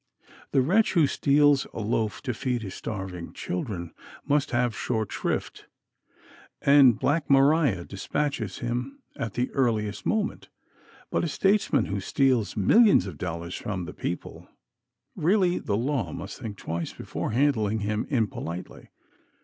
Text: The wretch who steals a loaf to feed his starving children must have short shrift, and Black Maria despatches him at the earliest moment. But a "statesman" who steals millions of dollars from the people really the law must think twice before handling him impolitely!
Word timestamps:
The 0.51 0.63
wretch 0.63 0.93
who 0.93 1.05
steals 1.05 1.67
a 1.75 1.79
loaf 1.79 2.23
to 2.23 2.33
feed 2.33 2.63
his 2.63 2.73
starving 2.73 3.33
children 3.33 3.93
must 4.25 4.49
have 4.49 4.75
short 4.75 5.11
shrift, 5.11 5.67
and 6.59 6.97
Black 6.97 7.29
Maria 7.29 7.85
despatches 7.85 8.57
him 8.57 9.03
at 9.15 9.35
the 9.35 9.51
earliest 9.51 10.03
moment. 10.07 10.49
But 11.11 11.23
a 11.23 11.27
"statesman" 11.27 11.85
who 11.85 11.99
steals 11.99 12.57
millions 12.57 13.05
of 13.05 13.19
dollars 13.19 13.53
from 13.53 13.85
the 13.85 13.93
people 13.93 14.47
really 15.15 15.59
the 15.59 15.77
law 15.77 16.11
must 16.13 16.39
think 16.39 16.57
twice 16.57 16.93
before 16.93 17.29
handling 17.29 17.81
him 17.81 18.07
impolitely! 18.09 18.89